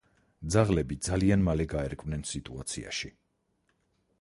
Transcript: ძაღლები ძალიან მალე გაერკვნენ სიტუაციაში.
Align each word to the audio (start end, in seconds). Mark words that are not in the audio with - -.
ძაღლები 0.53 0.95
ძალიან 1.07 1.45
მალე 1.49 1.67
გაერკვნენ 1.75 2.25
სიტუაციაში. 2.31 3.13